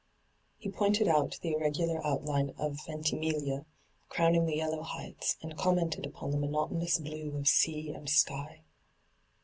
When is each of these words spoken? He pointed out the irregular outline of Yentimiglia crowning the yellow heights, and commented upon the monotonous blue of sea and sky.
He 0.57 0.67
pointed 0.71 1.07
out 1.07 1.37
the 1.43 1.51
irregular 1.53 2.03
outline 2.03 2.55
of 2.57 2.79
Yentimiglia 2.87 3.65
crowning 4.09 4.47
the 4.47 4.55
yellow 4.55 4.81
heights, 4.81 5.37
and 5.43 5.55
commented 5.55 6.07
upon 6.07 6.31
the 6.31 6.39
monotonous 6.39 6.97
blue 6.97 7.37
of 7.37 7.47
sea 7.47 7.91
and 7.91 8.09
sky. 8.09 8.63